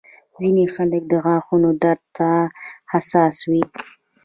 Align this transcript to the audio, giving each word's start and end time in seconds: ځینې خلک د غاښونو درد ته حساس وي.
ځینې 0.39 0.65
خلک 0.75 1.01
د 1.07 1.13
غاښونو 1.25 1.69
درد 1.83 2.03
ته 2.17 2.29
حساس 2.91 3.35
وي. 3.49 3.63